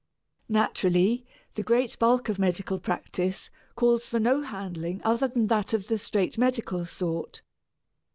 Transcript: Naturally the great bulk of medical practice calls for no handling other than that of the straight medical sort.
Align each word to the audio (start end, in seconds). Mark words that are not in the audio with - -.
Naturally 0.49 1.27
the 1.53 1.61
great 1.61 1.99
bulk 1.99 2.27
of 2.27 2.39
medical 2.39 2.79
practice 2.79 3.51
calls 3.75 4.09
for 4.09 4.19
no 4.19 4.41
handling 4.41 4.99
other 5.03 5.27
than 5.27 5.45
that 5.45 5.73
of 5.73 5.89
the 5.89 5.99
straight 5.99 6.39
medical 6.39 6.87
sort. 6.87 7.43